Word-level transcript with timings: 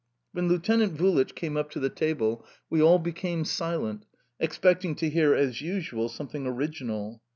When 0.31 0.47
Lieutenant 0.47 0.93
Vulich 0.97 1.35
came 1.35 1.55
up 1.55 1.69
to 1.69 1.79
the 1.79 1.87
table, 1.91 2.43
we 2.71 2.81
all 2.81 2.97
became 2.97 3.45
silent, 3.45 4.07
expecting 4.39 4.95
to 4.95 5.11
hear, 5.11 5.35
as 5.35 5.61
usual, 5.61 6.09
something 6.09 6.47
original. 6.47 7.21